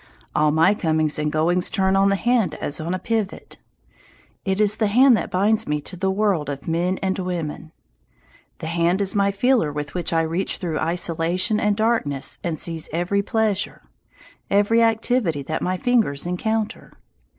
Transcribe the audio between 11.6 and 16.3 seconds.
darkness and seize every pleasure, every activity that my fingers